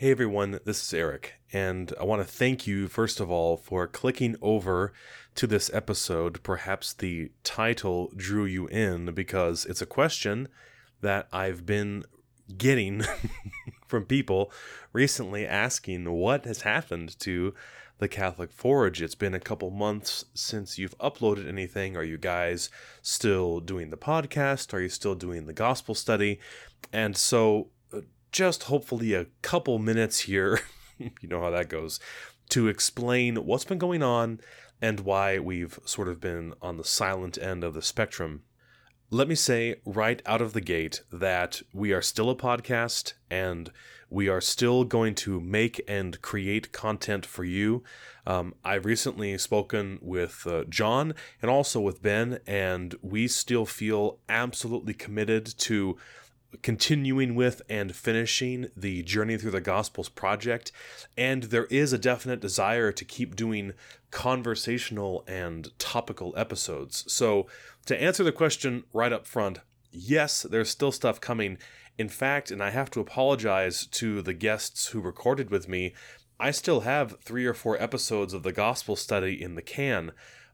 Hey 0.00 0.12
everyone, 0.12 0.60
this 0.64 0.82
is 0.82 0.94
Eric, 0.94 1.34
and 1.52 1.92
I 2.00 2.04
want 2.04 2.22
to 2.22 2.26
thank 2.26 2.66
you, 2.66 2.88
first 2.88 3.20
of 3.20 3.30
all, 3.30 3.58
for 3.58 3.86
clicking 3.86 4.34
over 4.40 4.94
to 5.34 5.46
this 5.46 5.70
episode. 5.74 6.42
Perhaps 6.42 6.94
the 6.94 7.32
title 7.44 8.10
drew 8.16 8.46
you 8.46 8.66
in 8.68 9.12
because 9.12 9.66
it's 9.66 9.82
a 9.82 9.86
question 10.00 10.48
that 11.02 11.28
I've 11.34 11.66
been 11.66 12.04
getting 12.56 13.02
from 13.86 14.06
people 14.06 14.50
recently 14.94 15.46
asking 15.46 16.10
what 16.10 16.46
has 16.46 16.62
happened 16.62 17.20
to 17.20 17.52
the 17.98 18.08
Catholic 18.08 18.52
Forge. 18.52 19.02
It's 19.02 19.14
been 19.14 19.34
a 19.34 19.38
couple 19.38 19.70
months 19.70 20.24
since 20.32 20.78
you've 20.78 20.96
uploaded 20.96 21.46
anything. 21.46 21.94
Are 21.98 22.02
you 22.02 22.16
guys 22.16 22.70
still 23.02 23.60
doing 23.60 23.90
the 23.90 23.98
podcast? 23.98 24.72
Are 24.72 24.80
you 24.80 24.88
still 24.88 25.14
doing 25.14 25.44
the 25.44 25.52
gospel 25.52 25.94
study? 25.94 26.40
And 26.90 27.18
so, 27.18 27.68
just 28.32 28.64
hopefully 28.64 29.14
a 29.14 29.26
couple 29.42 29.78
minutes 29.78 30.20
here, 30.20 30.60
you 30.98 31.28
know 31.28 31.40
how 31.40 31.50
that 31.50 31.68
goes, 31.68 32.00
to 32.50 32.68
explain 32.68 33.36
what's 33.46 33.64
been 33.64 33.78
going 33.78 34.02
on 34.02 34.40
and 34.82 35.00
why 35.00 35.38
we've 35.38 35.78
sort 35.84 36.08
of 36.08 36.20
been 36.20 36.54
on 36.62 36.76
the 36.76 36.84
silent 36.84 37.38
end 37.38 37.62
of 37.64 37.74
the 37.74 37.82
spectrum 37.82 38.42
let 39.12 39.26
me 39.26 39.34
say 39.34 39.74
right 39.84 40.22
out 40.24 40.40
of 40.40 40.52
the 40.52 40.60
gate 40.60 41.02
that 41.12 41.62
we 41.72 41.92
are 41.92 42.00
still 42.00 42.30
a 42.30 42.36
podcast 42.36 43.14
and 43.28 43.72
we 44.08 44.28
are 44.28 44.40
still 44.40 44.84
going 44.84 45.16
to 45.16 45.40
make 45.40 45.80
and 45.88 46.22
create 46.22 46.70
content 46.70 47.26
for 47.26 47.42
you. 47.42 47.82
Um, 48.24 48.54
I've 48.64 48.84
recently 48.84 49.36
spoken 49.38 49.98
with 50.00 50.46
uh, 50.46 50.62
John 50.68 51.14
and 51.42 51.50
also 51.50 51.80
with 51.80 52.02
Ben, 52.02 52.38
and 52.46 52.94
we 53.02 53.26
still 53.26 53.66
feel 53.66 54.18
absolutely 54.28 54.94
committed 54.94 55.46
to 55.58 55.96
continuing 56.62 57.34
with 57.34 57.62
and 57.68 57.94
finishing 57.94 58.70
the 58.76 59.02
Journey 59.02 59.36
Through 59.36 59.52
the 59.52 59.60
Gospels 59.60 60.08
project. 60.08 60.72
And 61.16 61.44
there 61.44 61.66
is 61.66 61.92
a 61.92 61.98
definite 61.98 62.40
desire 62.40 62.92
to 62.92 63.04
keep 63.04 63.36
doing 63.36 63.72
conversational 64.10 65.24
and 65.26 65.68
topical 65.78 66.34
episodes. 66.36 67.04
So, 67.12 67.46
to 67.86 68.00
answer 68.00 68.24
the 68.24 68.32
question 68.32 68.84
right 68.92 69.12
up 69.12 69.26
front, 69.26 69.60
yes, 69.90 70.42
there's 70.42 70.70
still 70.70 70.92
stuff 70.92 71.20
coming. 71.20 71.58
In 71.98 72.08
fact, 72.08 72.50
and 72.50 72.62
I 72.62 72.70
have 72.70 72.90
to 72.92 73.00
apologize 73.00 73.86
to 73.86 74.22
the 74.22 74.34
guests 74.34 74.88
who 74.88 75.00
recorded 75.00 75.50
with 75.50 75.68
me, 75.68 75.94
I 76.38 76.50
still 76.50 76.80
have 76.80 77.20
three 77.20 77.44
or 77.44 77.54
four 77.54 77.80
episodes 77.80 78.32
of 78.32 78.42
the 78.42 78.52
gospel 78.52 78.96
study 78.96 79.40
in 79.40 79.56
the 79.56 79.62
can, 79.62 80.12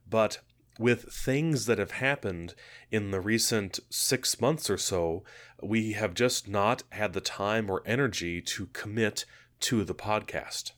but 0.08 0.40
with 0.78 1.12
things 1.12 1.66
that 1.66 1.78
have 1.78 1.92
happened 1.92 2.54
in 2.90 3.10
the 3.10 3.20
recent 3.20 3.80
six 3.90 4.40
months 4.40 4.68
or 4.68 4.78
so, 4.78 5.24
we 5.62 5.92
have 5.92 6.14
just 6.14 6.48
not 6.48 6.82
had 6.90 7.12
the 7.12 7.20
time 7.20 7.70
or 7.70 7.82
energy 7.86 8.40
to 8.42 8.66
commit 8.66 9.24
to 9.60 9.84
the 9.84 9.94
podcast. 9.94 10.72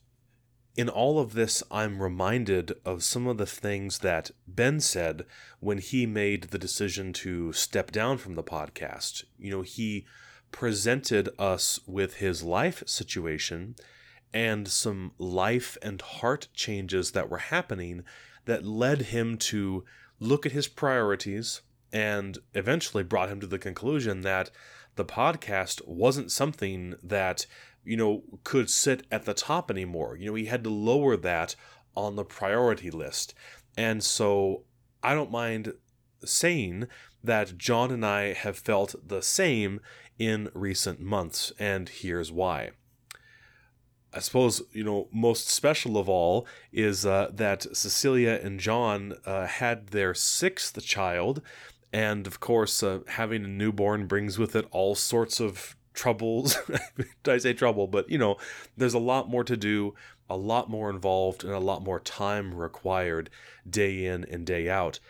In 0.76 0.88
all 0.88 1.18
of 1.18 1.32
this, 1.32 1.64
I'm 1.72 2.00
reminded 2.00 2.72
of 2.84 3.02
some 3.02 3.26
of 3.26 3.36
the 3.36 3.46
things 3.46 3.98
that 3.98 4.30
Ben 4.46 4.78
said 4.78 5.26
when 5.58 5.78
he 5.78 6.06
made 6.06 6.44
the 6.44 6.58
decision 6.58 7.12
to 7.14 7.52
step 7.52 7.90
down 7.90 8.18
from 8.18 8.36
the 8.36 8.44
podcast. 8.44 9.24
You 9.38 9.50
know, 9.50 9.62
he 9.62 10.06
presented 10.52 11.30
us 11.36 11.80
with 11.86 12.18
his 12.18 12.44
life 12.44 12.84
situation 12.86 13.74
and 14.32 14.68
some 14.68 15.12
life 15.18 15.76
and 15.82 16.00
heart 16.00 16.48
changes 16.54 17.10
that 17.10 17.28
were 17.28 17.38
happening 17.38 18.04
that 18.48 18.64
led 18.64 19.02
him 19.02 19.36
to 19.36 19.84
look 20.18 20.46
at 20.46 20.52
his 20.52 20.68
priorities 20.68 21.60
and 21.92 22.38
eventually 22.54 23.02
brought 23.02 23.28
him 23.28 23.40
to 23.40 23.46
the 23.46 23.58
conclusion 23.58 24.22
that 24.22 24.50
the 24.96 25.04
podcast 25.04 25.86
wasn't 25.86 26.32
something 26.32 26.94
that, 27.02 27.44
you 27.84 27.94
know, 27.94 28.22
could 28.44 28.70
sit 28.70 29.06
at 29.12 29.26
the 29.26 29.34
top 29.34 29.70
anymore. 29.70 30.16
You 30.16 30.28
know, 30.28 30.34
he 30.34 30.46
had 30.46 30.64
to 30.64 30.70
lower 30.70 31.14
that 31.18 31.56
on 31.94 32.16
the 32.16 32.24
priority 32.24 32.90
list. 32.90 33.34
And 33.76 34.02
so 34.02 34.62
I 35.02 35.12
don't 35.12 35.30
mind 35.30 35.74
saying 36.24 36.88
that 37.22 37.58
John 37.58 37.90
and 37.90 38.04
I 38.04 38.32
have 38.32 38.58
felt 38.58 38.94
the 39.06 39.20
same 39.20 39.78
in 40.18 40.48
recent 40.54 41.00
months, 41.00 41.52
and 41.58 41.86
here's 41.90 42.32
why. 42.32 42.70
I 44.12 44.20
suppose 44.20 44.62
you 44.72 44.84
know 44.84 45.08
most 45.12 45.48
special 45.48 45.98
of 45.98 46.08
all 46.08 46.46
is 46.72 47.04
uh, 47.04 47.30
that 47.32 47.66
Cecilia 47.76 48.40
and 48.42 48.58
John 48.58 49.14
uh, 49.24 49.46
had 49.46 49.88
their 49.88 50.14
sixth 50.14 50.82
child, 50.84 51.42
and 51.92 52.26
of 52.26 52.40
course, 52.40 52.82
uh, 52.82 53.00
having 53.06 53.44
a 53.44 53.48
newborn 53.48 54.06
brings 54.06 54.38
with 54.38 54.56
it 54.56 54.66
all 54.70 54.94
sorts 54.94 55.40
of 55.40 55.76
troubles. 55.92 56.56
I 57.26 57.38
say 57.38 57.52
trouble, 57.52 57.86
but 57.86 58.08
you 58.08 58.18
know, 58.18 58.36
there's 58.76 58.94
a 58.94 58.98
lot 58.98 59.28
more 59.28 59.44
to 59.44 59.56
do, 59.56 59.94
a 60.30 60.36
lot 60.36 60.70
more 60.70 60.90
involved, 60.90 61.44
and 61.44 61.52
a 61.52 61.58
lot 61.58 61.82
more 61.82 62.00
time 62.00 62.54
required 62.54 63.28
day 63.68 64.06
in 64.06 64.24
and 64.24 64.46
day 64.46 64.70
out, 64.70 65.00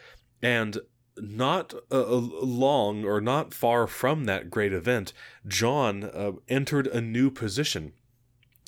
and 0.42 0.78
not 1.20 1.74
uh, 1.90 2.04
long 2.04 3.04
or 3.04 3.20
not 3.20 3.52
far 3.52 3.86
from 3.86 4.24
that 4.24 4.50
great 4.50 4.72
event, 4.72 5.12
John 5.46 6.04
uh, 6.04 6.32
entered 6.48 6.86
a 6.86 7.00
new 7.00 7.30
position 7.30 7.92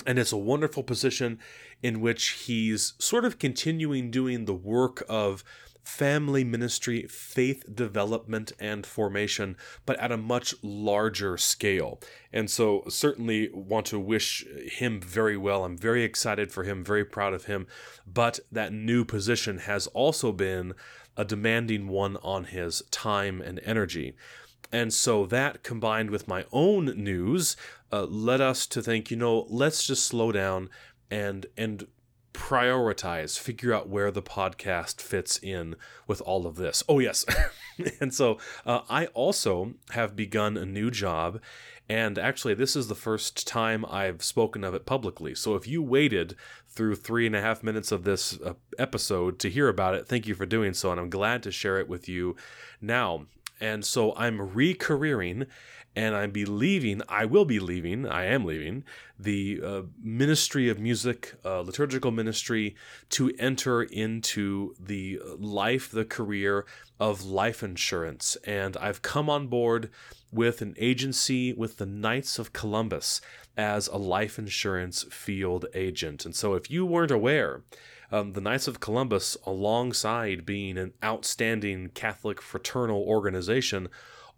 and 0.05 0.19
it's 0.19 0.31
a 0.31 0.37
wonderful 0.37 0.83
position 0.83 1.39
in 1.81 2.01
which 2.01 2.29
he's 2.45 2.93
sort 2.99 3.25
of 3.25 3.39
continuing 3.39 4.11
doing 4.11 4.45
the 4.45 4.53
work 4.53 5.03
of 5.09 5.43
family 5.83 6.43
ministry, 6.43 7.07
faith 7.07 7.63
development, 7.73 8.51
and 8.59 8.85
formation, 8.85 9.57
but 9.85 9.99
at 9.99 10.11
a 10.11 10.17
much 10.17 10.53
larger 10.61 11.37
scale. 11.37 11.99
And 12.31 12.49
so, 12.49 12.83
certainly 12.87 13.49
want 13.53 13.87
to 13.87 13.99
wish 13.99 14.45
him 14.65 15.01
very 15.01 15.37
well. 15.37 15.65
I'm 15.65 15.77
very 15.77 16.03
excited 16.03 16.51
for 16.51 16.63
him, 16.63 16.83
very 16.83 17.05
proud 17.05 17.33
of 17.33 17.45
him. 17.45 17.67
But 18.05 18.39
that 18.51 18.73
new 18.73 19.03
position 19.05 19.59
has 19.59 19.87
also 19.87 20.31
been 20.31 20.73
a 21.17 21.25
demanding 21.25 21.87
one 21.87 22.17
on 22.17 22.45
his 22.45 22.83
time 22.91 23.41
and 23.41 23.59
energy. 23.65 24.15
And 24.71 24.93
so 24.93 25.25
that 25.25 25.63
combined 25.63 26.11
with 26.11 26.27
my 26.27 26.45
own 26.51 26.85
news 26.85 27.55
uh, 27.91 28.05
led 28.05 28.41
us 28.41 28.65
to 28.67 28.81
think, 28.81 29.11
you 29.11 29.17
know, 29.17 29.45
let's 29.49 29.85
just 29.85 30.05
slow 30.05 30.31
down 30.31 30.69
and 31.09 31.45
and 31.57 31.87
prioritize, 32.33 33.37
figure 33.37 33.73
out 33.73 33.89
where 33.89 34.09
the 34.11 34.21
podcast 34.21 35.01
fits 35.01 35.37
in 35.37 35.75
with 36.07 36.21
all 36.21 36.47
of 36.47 36.55
this. 36.55 36.83
Oh 36.87 36.99
yes, 36.99 37.25
and 37.99 38.13
so 38.13 38.37
uh, 38.65 38.81
I 38.89 39.07
also 39.07 39.73
have 39.91 40.15
begun 40.15 40.57
a 40.57 40.65
new 40.65 40.91
job. 40.91 41.41
And 41.89 42.17
actually, 42.17 42.53
this 42.53 42.77
is 42.77 42.87
the 42.87 42.95
first 42.95 43.45
time 43.45 43.85
I've 43.85 44.23
spoken 44.23 44.63
of 44.63 44.73
it 44.73 44.85
publicly. 44.85 45.35
So 45.35 45.55
if 45.55 45.67
you 45.67 45.83
waited 45.83 46.37
through 46.69 46.95
three 46.95 47.25
and 47.25 47.35
a 47.35 47.41
half 47.41 47.63
minutes 47.63 47.91
of 47.91 48.05
this 48.05 48.39
uh, 48.39 48.53
episode 48.79 49.39
to 49.39 49.49
hear 49.49 49.67
about 49.67 49.95
it, 49.95 50.07
thank 50.07 50.25
you 50.25 50.33
for 50.33 50.45
doing 50.45 50.73
so. 50.73 50.91
And 50.91 51.01
I'm 51.01 51.09
glad 51.09 51.43
to 51.43 51.51
share 51.51 51.79
it 51.79 51.89
with 51.89 52.07
you 52.07 52.37
now. 52.79 53.25
And 53.61 53.85
so 53.85 54.13
I'm 54.15 54.39
recareering 54.39 55.47
and 55.95 56.15
I'm 56.15 56.31
be 56.31 56.45
leaving, 56.45 57.01
I 57.09 57.25
will 57.25 57.45
be 57.45 57.59
leaving, 57.59 58.07
I 58.07 58.25
am 58.25 58.45
leaving 58.45 58.83
the 59.19 59.61
uh, 59.63 59.81
ministry 60.01 60.69
of 60.69 60.79
music, 60.79 61.35
uh, 61.43 61.61
liturgical 61.61 62.11
ministry, 62.11 62.75
to 63.09 63.31
enter 63.37 63.83
into 63.83 64.73
the 64.79 65.19
life, 65.37 65.91
the 65.91 66.05
career 66.05 66.65
of 66.99 67.23
life 67.25 67.61
insurance. 67.61 68.37
And 68.45 68.77
I've 68.77 69.01
come 69.01 69.29
on 69.29 69.47
board 69.47 69.89
with 70.31 70.61
an 70.61 70.75
agency 70.77 71.53
with 71.53 71.77
the 71.77 71.85
Knights 71.85 72.39
of 72.39 72.53
Columbus 72.53 73.19
as 73.57 73.87
a 73.87 73.97
life 73.97 74.39
insurance 74.39 75.03
field 75.11 75.65
agent. 75.73 76.25
And 76.25 76.35
so 76.35 76.53
if 76.53 76.71
you 76.71 76.85
weren't 76.85 77.11
aware, 77.11 77.63
um, 78.11 78.33
the 78.33 78.41
Knights 78.41 78.67
of 78.67 78.79
Columbus, 78.79 79.37
alongside 79.45 80.45
being 80.45 80.77
an 80.77 80.93
outstanding 81.03 81.89
Catholic 81.89 82.41
fraternal 82.41 83.03
organization, 83.03 83.89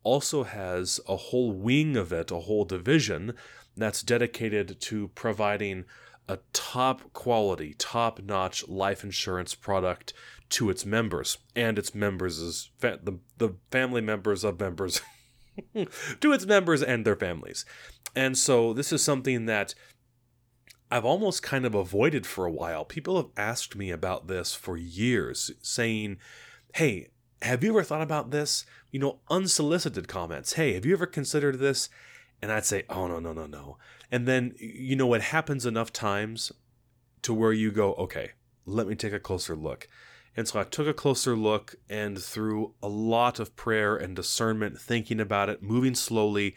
also 0.03 0.43
has 0.43 0.99
a 1.07 1.15
whole 1.15 1.51
wing 1.51 1.95
of 1.97 2.11
it, 2.11 2.31
a 2.31 2.39
whole 2.39 2.65
division 2.65 3.33
that's 3.75 4.03
dedicated 4.03 4.79
to 4.81 5.07
providing 5.09 5.85
a 6.27 6.39
top 6.53 7.11
quality, 7.13 7.73
top 7.77 8.21
notch 8.21 8.67
life 8.67 9.03
insurance 9.03 9.55
product 9.55 10.13
to 10.49 10.69
its 10.69 10.85
members 10.85 11.37
and 11.55 11.77
its 11.77 11.95
members' 11.95 12.69
fa- 12.77 12.99
the, 13.01 13.19
the 13.37 13.55
family 13.71 14.01
members 14.01 14.43
of 14.43 14.59
members 14.59 15.01
to 16.21 16.31
its 16.31 16.45
members 16.45 16.83
and 16.83 17.05
their 17.05 17.15
families. 17.15 17.65
And 18.15 18.37
so 18.37 18.73
this 18.73 18.93
is 18.93 19.03
something 19.03 19.47
that 19.47 19.73
I've 20.91 21.05
almost 21.05 21.41
kind 21.41 21.65
of 21.65 21.73
avoided 21.73 22.27
for 22.27 22.45
a 22.45 22.51
while. 22.51 22.85
People 22.85 23.17
have 23.17 23.31
asked 23.35 23.75
me 23.75 23.89
about 23.89 24.27
this 24.27 24.53
for 24.53 24.77
years, 24.77 25.51
saying, 25.61 26.17
Hey, 26.75 27.09
have 27.43 27.63
you 27.63 27.71
ever 27.71 27.83
thought 27.83 28.01
about 28.01 28.31
this? 28.31 28.65
You 28.91 28.99
know, 28.99 29.19
unsolicited 29.29 30.07
comments. 30.07 30.53
Hey, 30.53 30.73
have 30.73 30.85
you 30.85 30.93
ever 30.93 31.05
considered 31.05 31.59
this? 31.59 31.89
And 32.41 32.51
I'd 32.51 32.65
say, 32.65 32.83
Oh, 32.89 33.07
no, 33.07 33.19
no, 33.19 33.33
no, 33.33 33.45
no. 33.45 33.77
And 34.11 34.27
then, 34.27 34.53
you 34.57 34.95
know, 34.95 35.13
it 35.13 35.21
happens 35.21 35.65
enough 35.65 35.91
times 35.91 36.51
to 37.23 37.33
where 37.33 37.53
you 37.53 37.71
go, 37.71 37.93
Okay, 37.95 38.31
let 38.65 38.87
me 38.87 38.95
take 38.95 39.13
a 39.13 39.19
closer 39.19 39.55
look. 39.55 39.87
And 40.35 40.47
so 40.47 40.59
I 40.59 40.63
took 40.63 40.87
a 40.87 40.93
closer 40.93 41.35
look, 41.35 41.75
and 41.89 42.19
through 42.19 42.73
a 42.81 42.87
lot 42.87 43.39
of 43.39 43.55
prayer 43.55 43.95
and 43.95 44.15
discernment, 44.15 44.79
thinking 44.79 45.19
about 45.19 45.49
it, 45.49 45.61
moving 45.61 45.93
slowly, 45.93 46.55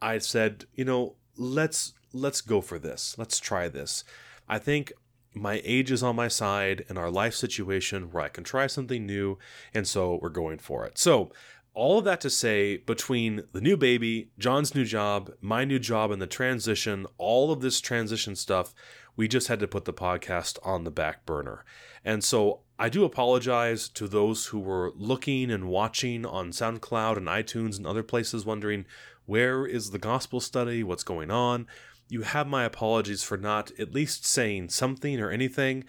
I 0.00 0.18
said, 0.18 0.66
you 0.74 0.84
know, 0.84 1.16
let's 1.36 1.94
let's 2.12 2.40
go 2.40 2.60
for 2.60 2.78
this. 2.78 3.16
Let's 3.18 3.40
try 3.40 3.68
this. 3.68 4.04
I 4.48 4.58
think 4.58 4.92
my 5.34 5.60
age 5.64 5.90
is 5.90 6.02
on 6.02 6.16
my 6.16 6.28
side 6.28 6.84
and 6.88 6.98
our 6.98 7.10
life 7.10 7.34
situation 7.34 8.10
where 8.10 8.24
I 8.24 8.28
can 8.28 8.44
try 8.44 8.66
something 8.66 9.06
new, 9.06 9.38
and 9.74 9.86
so 9.86 10.18
we're 10.20 10.28
going 10.28 10.58
for 10.58 10.84
it. 10.84 10.98
So, 10.98 11.32
all 11.74 11.98
of 11.98 12.04
that 12.06 12.20
to 12.22 12.30
say, 12.30 12.78
between 12.78 13.44
the 13.52 13.60
new 13.60 13.76
baby, 13.76 14.30
John's 14.36 14.74
new 14.74 14.84
job, 14.84 15.30
my 15.40 15.64
new 15.64 15.78
job, 15.78 16.10
and 16.10 16.20
the 16.20 16.26
transition, 16.26 17.06
all 17.18 17.52
of 17.52 17.60
this 17.60 17.80
transition 17.80 18.34
stuff, 18.34 18.74
we 19.14 19.28
just 19.28 19.46
had 19.46 19.60
to 19.60 19.68
put 19.68 19.84
the 19.84 19.92
podcast 19.92 20.58
on 20.64 20.82
the 20.82 20.90
back 20.90 21.24
burner. 21.24 21.64
And 22.04 22.24
so 22.24 22.60
I 22.80 22.88
do 22.88 23.04
apologize 23.04 23.88
to 23.90 24.08
those 24.08 24.46
who 24.46 24.58
were 24.58 24.92
looking 24.96 25.50
and 25.50 25.68
watching 25.68 26.24
on 26.24 26.50
SoundCloud 26.50 27.16
and 27.16 27.26
iTunes 27.26 27.76
and 27.76 27.86
other 27.86 28.02
places, 28.02 28.46
wondering 28.46 28.84
where 29.26 29.66
is 29.66 29.90
the 29.90 29.98
gospel 29.98 30.40
study? 30.40 30.82
What's 30.82 31.04
going 31.04 31.30
on? 31.30 31.66
You 32.08 32.22
have 32.22 32.46
my 32.46 32.64
apologies 32.64 33.22
for 33.22 33.36
not 33.36 33.70
at 33.78 33.92
least 33.92 34.26
saying 34.26 34.70
something 34.70 35.20
or 35.20 35.30
anything, 35.30 35.84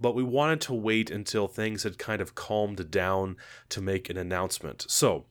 but 0.00 0.14
we 0.14 0.22
wanted 0.22 0.60
to 0.62 0.74
wait 0.74 1.10
until 1.10 1.48
things 1.48 1.82
had 1.82 1.98
kind 1.98 2.20
of 2.20 2.34
calmed 2.34 2.90
down 2.90 3.36
to 3.70 3.80
make 3.80 4.08
an 4.08 4.16
announcement. 4.16 4.86
So, 4.88 5.26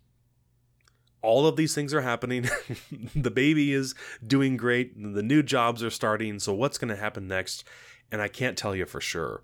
all 1.21 1.47
of 1.47 1.55
these 1.55 1.73
things 1.73 1.93
are 1.93 2.01
happening. 2.01 2.49
the 3.15 3.31
baby 3.31 3.73
is 3.73 3.95
doing 4.25 4.57
great. 4.57 4.93
The 4.95 5.23
new 5.23 5.41
jobs 5.43 5.81
are 5.83 5.89
starting. 5.89 6.39
So, 6.39 6.53
what's 6.53 6.77
going 6.77 6.89
to 6.89 6.95
happen 6.95 7.27
next? 7.27 7.63
And 8.11 8.21
I 8.21 8.27
can't 8.27 8.57
tell 8.57 8.75
you 8.75 8.85
for 8.85 8.99
sure. 9.01 9.41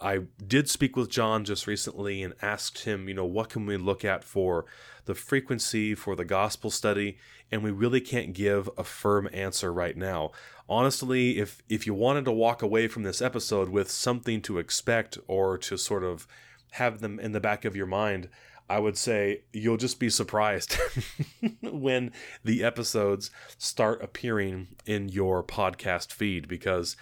I 0.00 0.20
did 0.46 0.68
speak 0.68 0.96
with 0.96 1.10
John 1.10 1.44
just 1.44 1.66
recently 1.66 2.22
and 2.22 2.34
asked 2.40 2.84
him, 2.84 3.08
you 3.08 3.14
know, 3.14 3.24
what 3.24 3.48
can 3.48 3.66
we 3.66 3.76
look 3.76 4.04
at 4.04 4.22
for 4.22 4.64
the 5.06 5.14
frequency 5.14 5.94
for 5.94 6.14
the 6.14 6.24
gospel 6.24 6.70
study? 6.70 7.18
And 7.50 7.62
we 7.62 7.70
really 7.70 8.00
can't 8.00 8.32
give 8.32 8.70
a 8.78 8.84
firm 8.84 9.28
answer 9.32 9.72
right 9.72 9.96
now. 9.96 10.30
Honestly, 10.68 11.38
if 11.38 11.62
if 11.68 11.86
you 11.86 11.94
wanted 11.94 12.26
to 12.26 12.32
walk 12.32 12.62
away 12.62 12.88
from 12.88 13.02
this 13.02 13.22
episode 13.22 13.70
with 13.70 13.90
something 13.90 14.40
to 14.42 14.58
expect 14.58 15.18
or 15.26 15.58
to 15.58 15.76
sort 15.76 16.04
of 16.04 16.28
have 16.72 17.00
them 17.00 17.18
in 17.18 17.32
the 17.32 17.40
back 17.40 17.64
of 17.64 17.74
your 17.74 17.86
mind, 17.86 18.28
I 18.70 18.78
would 18.78 18.98
say 18.98 19.42
you'll 19.52 19.78
just 19.78 19.98
be 19.98 20.10
surprised 20.10 20.76
when 21.62 22.12
the 22.44 22.62
episodes 22.62 23.30
start 23.56 24.02
appearing 24.02 24.68
in 24.84 25.08
your 25.08 25.42
podcast 25.42 26.12
feed 26.12 26.46
because 26.46 26.96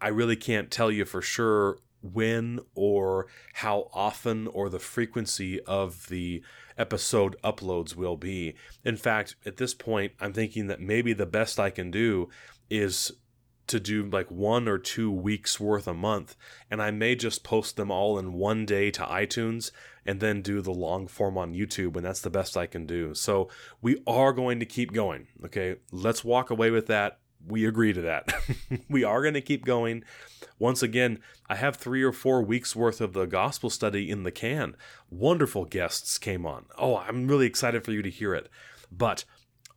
I 0.00 0.08
really 0.08 0.36
can't 0.36 0.70
tell 0.70 0.92
you 0.92 1.04
for 1.04 1.20
sure 1.20 1.78
when 2.02 2.60
or 2.74 3.26
how 3.54 3.90
often 3.92 4.46
or 4.48 4.68
the 4.68 4.78
frequency 4.78 5.60
of 5.62 6.08
the 6.08 6.42
episode 6.76 7.36
uploads 7.42 7.96
will 7.96 8.16
be. 8.16 8.54
In 8.84 8.96
fact, 8.96 9.36
at 9.44 9.56
this 9.56 9.74
point, 9.74 10.12
I'm 10.20 10.32
thinking 10.32 10.68
that 10.68 10.80
maybe 10.80 11.12
the 11.12 11.26
best 11.26 11.58
I 11.58 11.70
can 11.70 11.90
do 11.90 12.28
is 12.70 13.12
to 13.66 13.78
do 13.78 14.04
like 14.04 14.30
one 14.30 14.66
or 14.66 14.78
two 14.78 15.10
weeks 15.10 15.60
worth 15.60 15.86
a 15.86 15.94
month, 15.94 16.36
and 16.70 16.80
I 16.80 16.90
may 16.90 17.14
just 17.14 17.44
post 17.44 17.76
them 17.76 17.90
all 17.90 18.18
in 18.18 18.32
one 18.32 18.64
day 18.64 18.90
to 18.92 19.02
iTunes 19.02 19.70
and 20.06 20.20
then 20.20 20.40
do 20.40 20.62
the 20.62 20.72
long 20.72 21.06
form 21.06 21.36
on 21.36 21.54
YouTube, 21.54 21.94
and 21.96 22.04
that's 22.04 22.22
the 22.22 22.30
best 22.30 22.56
I 22.56 22.66
can 22.66 22.86
do. 22.86 23.14
So 23.14 23.50
we 23.82 24.02
are 24.06 24.32
going 24.32 24.58
to 24.60 24.66
keep 24.66 24.92
going. 24.92 25.28
Okay, 25.44 25.76
let's 25.92 26.24
walk 26.24 26.50
away 26.50 26.70
with 26.70 26.86
that 26.86 27.18
we 27.46 27.66
agree 27.66 27.92
to 27.92 28.02
that. 28.02 28.32
we 28.88 29.04
are 29.04 29.22
going 29.22 29.34
to 29.34 29.40
keep 29.40 29.64
going. 29.64 30.04
Once 30.58 30.82
again, 30.82 31.20
I 31.48 31.54
have 31.56 31.76
three 31.76 32.02
or 32.02 32.12
four 32.12 32.42
weeks 32.42 32.74
worth 32.74 33.00
of 33.00 33.12
the 33.12 33.26
gospel 33.26 33.70
study 33.70 34.10
in 34.10 34.22
the 34.22 34.30
can. 34.30 34.76
Wonderful 35.10 35.64
guests 35.64 36.18
came 36.18 36.44
on. 36.46 36.66
Oh, 36.76 36.96
I'm 36.96 37.28
really 37.28 37.46
excited 37.46 37.84
for 37.84 37.92
you 37.92 38.02
to 38.02 38.10
hear 38.10 38.34
it. 38.34 38.48
But 38.90 39.24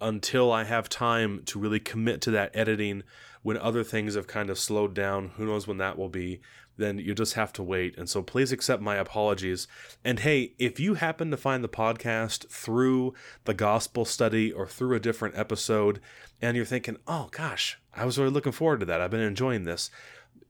until 0.01 0.51
I 0.51 0.63
have 0.63 0.89
time 0.89 1.43
to 1.45 1.59
really 1.59 1.79
commit 1.79 2.19
to 2.21 2.31
that 2.31 2.55
editing, 2.55 3.03
when 3.43 3.57
other 3.57 3.83
things 3.83 4.15
have 4.15 4.27
kind 4.27 4.49
of 4.49 4.59
slowed 4.59 4.93
down, 4.93 5.29
who 5.35 5.45
knows 5.45 5.67
when 5.67 5.77
that 5.77 5.97
will 5.97 6.09
be, 6.09 6.41
then 6.77 6.97
you 6.97 7.13
just 7.13 7.33
have 7.33 7.53
to 7.53 7.63
wait. 7.63 7.97
And 7.97 8.09
so 8.09 8.21
please 8.21 8.51
accept 8.51 8.81
my 8.81 8.95
apologies. 8.95 9.67
And 10.03 10.19
hey, 10.19 10.53
if 10.57 10.79
you 10.79 10.95
happen 10.95 11.31
to 11.31 11.37
find 11.37 11.63
the 11.63 11.69
podcast 11.69 12.49
through 12.49 13.13
the 13.45 13.53
gospel 13.53 14.05
study 14.05 14.51
or 14.51 14.67
through 14.67 14.95
a 14.95 14.99
different 14.99 15.37
episode, 15.37 15.99
and 16.41 16.55
you're 16.55 16.65
thinking, 16.65 16.97
oh 17.07 17.29
gosh, 17.31 17.79
I 17.93 18.05
was 18.05 18.17
really 18.17 18.31
looking 18.31 18.51
forward 18.51 18.79
to 18.81 18.85
that, 18.87 19.01
I've 19.01 19.11
been 19.11 19.21
enjoying 19.21 19.63
this 19.63 19.91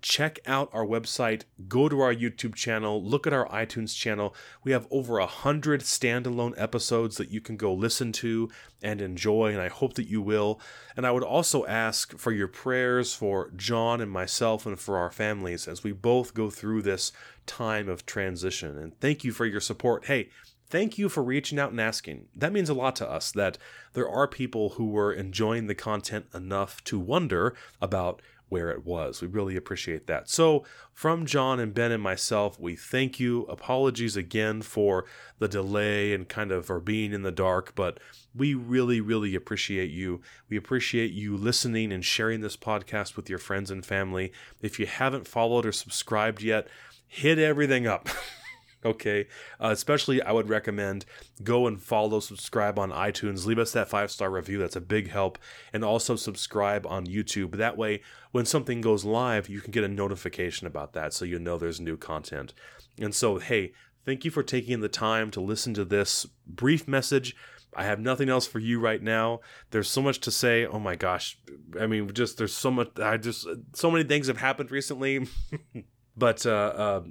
check 0.02 0.40
out 0.46 0.70
our 0.74 0.86
website, 0.86 1.44
go 1.68 1.88
to 1.88 2.02
our 2.02 2.14
YouTube 2.14 2.56
channel, 2.56 3.04
look 3.04 3.28
at 3.28 3.34
our 3.34 3.48
iTunes 3.50 3.96
channel. 3.96 4.36
We 4.64 4.72
have 4.72 4.88
over 4.90 5.20
a 5.20 5.28
hundred 5.28 5.82
standalone 5.82 6.54
episodes 6.58 7.18
that 7.18 7.30
you 7.30 7.42
can 7.42 7.58
go 7.58 7.74
listen 7.74 8.12
to 8.14 8.50
and 8.82 9.02
enjoy, 9.02 9.52
and 9.52 9.62
I 9.62 9.70
hope 9.70 9.94
that 9.94 10.08
you 10.08 10.22
will. 10.22 10.60
And 10.98 11.06
I 11.06 11.12
would 11.12 11.24
also 11.24 11.66
ask 11.66 12.18
for 12.18 12.32
your 12.32 12.48
prayers 12.48 13.14
for 13.14 13.52
John 13.56 14.02
and 14.02 14.12
myself 14.12 14.66
and 14.66 14.80
for 14.80 14.98
our 14.98 15.12
families 15.12 15.68
as 15.68 15.84
we 15.84 15.92
both 15.92 16.34
go 16.34 16.50
through 16.50 16.82
this 16.82 17.12
time 17.46 17.88
of 17.88 18.06
transition. 18.06 18.78
And 18.78 19.00
thank 19.00 19.24
you 19.24 19.32
for 19.32 19.46
your 19.46 19.62
support. 19.62 20.06
Hey, 20.06 20.30
thank 20.70 20.98
you 20.98 21.10
for 21.10 21.22
reaching 21.24 21.60
out 21.60 21.72
and 21.72 21.82
asking. 21.82 22.28
That 22.36 22.54
means 22.54 22.70
a 22.70 22.74
lot 22.74 22.96
to 22.98 23.10
us 23.10 23.32
that 23.34 23.58
there 23.94 24.10
are 24.10 24.28
people 24.28 24.70
who 24.72 24.88
were 24.88 25.14
enjoying 25.14 25.68
the 25.68 25.76
content 25.76 26.26
enough 26.34 26.84
to 26.86 26.98
wonder 27.00 27.56
about 27.82 28.22
where 28.52 28.70
it 28.70 28.86
was. 28.86 29.22
We 29.22 29.30
really 29.30 29.56
appreciate 29.56 30.08
that. 30.08 30.30
So, 30.30 30.66
from 30.94 31.26
John 31.26 31.58
and 31.58 31.74
Ben 31.74 31.94
and 31.94 32.04
myself, 32.04 32.60
we 32.60 32.76
thank 32.76 33.18
you. 33.18 33.44
Apologies 33.44 34.18
again 34.18 34.62
for 34.62 35.06
the 35.40 35.48
delay 35.48 36.14
and 36.14 36.28
kind 36.28 36.52
of 36.52 36.70
our 36.70 36.82
being 36.82 37.14
in 37.14 37.24
the 37.24 37.32
dark, 37.32 37.74
but 37.76 37.98
we 38.36 38.54
really, 38.54 39.00
really 39.00 39.36
appreciate 39.36 39.90
you. 39.90 40.20
We 40.50 40.58
appreciate 40.58 41.12
you 41.12 41.38
listening 41.38 41.94
and 41.94 42.04
sharing 42.04 42.42
this 42.42 42.58
podcast 42.58 43.16
with 43.16 43.30
your 43.30 43.40
friends 43.40 43.72
and 43.72 43.86
family. 43.86 44.34
If 44.62 44.82
you 44.82 44.86
haven't 44.86 45.30
followed 45.30 45.66
or 45.66 45.72
subscribed 45.72 46.42
yet, 46.42 46.68
hit 47.08 47.40
everything 47.40 47.88
up. 47.88 48.10
okay 48.84 49.28
uh, 49.60 49.70
especially 49.70 50.22
i 50.24 50.32
would 50.32 50.50
recommend 50.50 51.06
go 51.44 51.68
and 51.68 51.82
follow 51.82 52.20
subscribe 52.20 52.80
on 52.80 52.92
itunes 52.92 53.46
leave 53.46 53.60
us 53.60 53.72
that 53.72 53.90
five 53.90 54.10
star 54.12 54.30
review 54.30 54.58
that's 54.58 54.76
a 54.76 54.82
big 54.82 55.10
help 55.10 55.38
and 55.74 55.84
also 55.84 56.16
subscribe 56.16 56.86
on 56.88 57.06
youtube 57.06 57.56
that 57.58 57.78
way 57.78 58.02
when 58.32 58.46
something 58.46 58.82
goes 58.82 59.06
live 59.06 59.50
you 59.50 59.62
can 59.62 59.72
get 59.72 59.84
a 59.84 59.88
notification 59.88 60.68
about 60.68 60.94
that 60.94 61.14
so 61.14 61.26
you 61.26 61.40
know 61.40 61.58
there's 61.58 61.80
new 61.80 61.98
content 61.98 62.54
and 63.00 63.14
so 63.14 63.38
hey 63.38 63.72
thank 64.06 64.26
you 64.26 64.32
for 64.32 64.44
taking 64.44 64.80
the 64.82 64.90
time 64.90 65.30
to 65.32 65.42
listen 65.42 65.74
to 65.74 65.86
this 65.86 66.26
brief 66.48 66.88
message 66.88 67.36
I 67.76 67.86
have 67.86 68.00
nothing 68.00 68.30
else 68.30 68.46
for 68.46 68.60
you 68.60 68.80
right 68.80 69.02
now. 69.02 69.40
There's 69.70 69.90
so 69.90 70.02
much 70.02 70.20
to 70.22 70.32
say. 70.32 70.66
Oh 70.66 70.80
my 70.80 70.96
gosh. 70.96 71.38
I 71.80 71.88
mean, 71.88 72.12
just 72.14 72.38
there's 72.38 72.54
so 72.54 72.70
much. 72.70 73.00
I 73.00 73.18
just, 73.18 73.48
so 73.74 73.90
many 73.90 74.04
things 74.04 74.28
have 74.28 74.38
happened 74.38 74.72
recently. 74.72 75.28
but, 76.16 76.46
uh, 76.46 76.50
uh, 76.50 77.04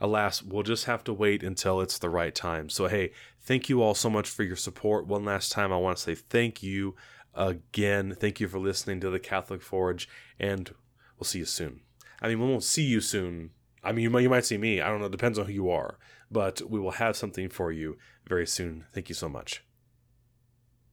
alas, 0.00 0.42
we'll 0.42 0.62
just 0.62 0.86
have 0.86 1.04
to 1.04 1.12
wait 1.12 1.42
until 1.42 1.80
it's 1.80 1.98
the 1.98 2.10
right 2.10 2.34
time. 2.34 2.68
So, 2.68 2.88
hey, 2.88 3.12
thank 3.40 3.68
you 3.68 3.82
all 3.82 3.94
so 3.94 4.10
much 4.10 4.28
for 4.28 4.42
your 4.42 4.56
support. 4.56 5.06
One 5.06 5.24
last 5.24 5.52
time, 5.52 5.72
I 5.72 5.76
want 5.76 5.96
to 5.96 6.02
say 6.02 6.14
thank 6.14 6.62
you 6.62 6.94
again. 7.34 8.14
Thank 8.18 8.40
you 8.40 8.48
for 8.48 8.58
listening 8.58 9.00
to 9.00 9.10
the 9.10 9.20
Catholic 9.20 9.62
Forge, 9.62 10.08
and 10.38 10.74
we'll 11.18 11.24
see 11.24 11.38
you 11.40 11.44
soon. 11.44 11.80
I 12.20 12.28
mean, 12.28 12.40
we 12.40 12.46
won't 12.46 12.64
see 12.64 12.84
you 12.84 13.00
soon. 13.00 13.50
I 13.82 13.92
mean, 13.92 14.04
you 14.04 14.10
might, 14.10 14.20
you 14.20 14.30
might 14.30 14.44
see 14.44 14.58
me. 14.58 14.80
I 14.80 14.88
don't 14.88 15.00
know. 15.00 15.06
It 15.06 15.12
depends 15.12 15.38
on 15.38 15.46
who 15.46 15.52
you 15.52 15.70
are. 15.70 15.98
But 16.30 16.62
we 16.70 16.78
will 16.78 16.92
have 16.92 17.16
something 17.16 17.48
for 17.48 17.72
you 17.72 17.98
very 18.26 18.46
soon. 18.46 18.84
Thank 18.92 19.08
you 19.08 19.14
so 19.14 19.28
much. 19.28 19.62